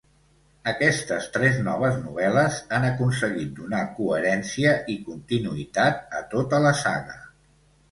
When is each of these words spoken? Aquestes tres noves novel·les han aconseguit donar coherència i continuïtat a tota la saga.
Aquestes 0.69 1.27
tres 1.35 1.59
noves 1.67 1.99
novel·les 2.05 2.57
han 2.79 2.87
aconseguit 2.87 3.53
donar 3.61 3.83
coherència 3.99 4.75
i 4.97 4.97
continuïtat 5.13 6.19
a 6.23 6.25
tota 6.35 6.65
la 6.69 6.75
saga. 6.83 7.23